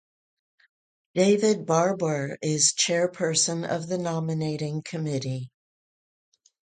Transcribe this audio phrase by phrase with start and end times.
[1.13, 5.51] David Barbour is chairperson of the nominating committee.